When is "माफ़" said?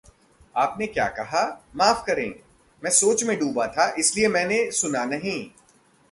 1.75-2.03